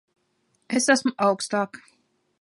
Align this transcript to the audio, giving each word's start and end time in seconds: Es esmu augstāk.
Es 0.79 0.89
esmu 0.95 1.13
augstāk. 1.27 1.83